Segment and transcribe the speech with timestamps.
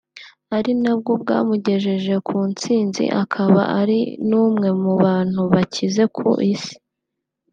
[0.57, 6.75] ari na bwo bwamugejeje ku ntsinzi akaba ari n'umwe mu bantu bakize ku isi